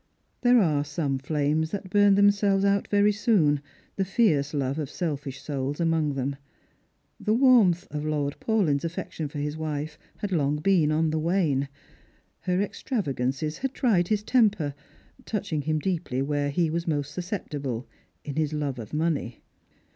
[0.41, 3.61] There are some flames that burn themselves out very soon,
[3.97, 6.37] the fierce love of selfish souls among them.
[7.19, 11.69] The warmth of Lord Paulyn'w aftection for his wife had long been on the wane.
[12.39, 14.73] Her extra vagances had tried his temper,
[15.23, 17.87] touching him deeply where he was most susceptible,
[18.25, 19.43] in his love of money.